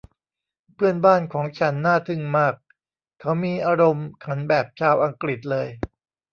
[0.73, 2.55] เพื่อนบ้านของฉันน่าทึ่งมาก
[3.19, 5.67] เขามีอารมณ์ขันแบบชาวอังกฤษเลย